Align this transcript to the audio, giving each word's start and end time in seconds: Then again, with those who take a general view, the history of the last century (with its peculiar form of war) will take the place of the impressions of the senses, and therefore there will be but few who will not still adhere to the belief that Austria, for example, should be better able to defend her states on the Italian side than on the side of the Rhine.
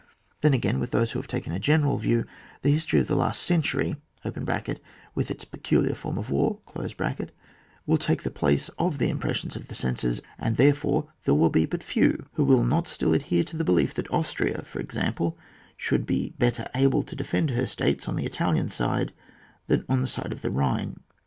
Then 0.41 0.55
again, 0.55 0.79
with 0.79 0.89
those 0.89 1.11
who 1.11 1.21
take 1.21 1.45
a 1.45 1.59
general 1.59 1.99
view, 1.99 2.25
the 2.63 2.71
history 2.71 2.99
of 2.99 3.05
the 3.05 3.13
last 3.13 3.39
century 3.43 3.97
(with 5.13 5.29
its 5.29 5.45
peculiar 5.45 5.93
form 5.93 6.17
of 6.17 6.31
war) 6.31 6.57
will 7.85 7.97
take 7.99 8.23
the 8.23 8.31
place 8.31 8.69
of 8.79 8.97
the 8.97 9.09
impressions 9.11 9.55
of 9.55 9.67
the 9.67 9.75
senses, 9.75 10.23
and 10.39 10.57
therefore 10.57 11.09
there 11.25 11.35
will 11.35 11.51
be 11.51 11.67
but 11.67 11.83
few 11.83 12.25
who 12.33 12.43
will 12.43 12.63
not 12.63 12.87
still 12.87 13.13
adhere 13.13 13.43
to 13.43 13.55
the 13.55 13.63
belief 13.63 13.93
that 13.93 14.11
Austria, 14.11 14.63
for 14.63 14.79
example, 14.79 15.37
should 15.77 16.07
be 16.07 16.33
better 16.39 16.65
able 16.73 17.03
to 17.03 17.15
defend 17.15 17.51
her 17.51 17.67
states 17.67 18.07
on 18.07 18.15
the 18.15 18.25
Italian 18.25 18.69
side 18.69 19.13
than 19.67 19.85
on 19.87 20.01
the 20.01 20.07
side 20.07 20.31
of 20.31 20.41
the 20.41 20.49
Rhine. 20.49 20.99